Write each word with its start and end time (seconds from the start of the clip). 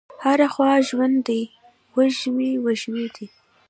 هره 0.23 0.47
خوا 0.53 0.71
ژوند 0.87 1.17
دی 1.27 1.43
وږمې، 1.95 2.51
وږمې 2.65 3.05
دي 3.15 3.27